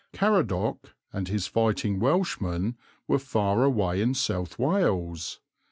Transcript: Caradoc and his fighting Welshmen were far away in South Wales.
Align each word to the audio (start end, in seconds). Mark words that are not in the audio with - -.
Caradoc 0.13 0.95
and 1.13 1.27
his 1.27 1.45
fighting 1.45 1.99
Welshmen 1.99 2.75
were 3.07 3.19
far 3.19 3.63
away 3.63 4.01
in 4.01 4.15
South 4.15 4.57
Wales. 4.57 5.39